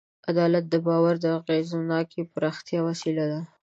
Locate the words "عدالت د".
0.29-0.75